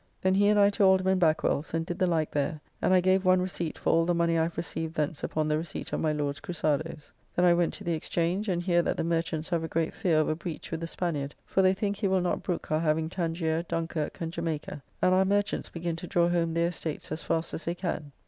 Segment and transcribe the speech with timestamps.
[0.19, 3.23] Then he and I to Alderman Backwell's and did the like there, and I gave
[3.23, 6.11] one receipt for all the money I have received thence upon the receipt of my
[6.11, 7.11] Lord's crusados.
[7.35, 10.19] Then I went to the Exchange, and hear that the merchants have a great fear
[10.19, 13.09] of a breach with the Spaniard; for they think he will not brook our having
[13.09, 17.53] Tangier, Dunkirk, and Jamaica; and our merchants begin to draw home their estates as fast
[17.53, 18.11] as they can.